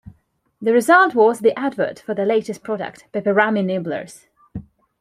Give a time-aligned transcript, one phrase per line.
[0.59, 4.25] The result was the advert for the latest product, Peperami Nibblers.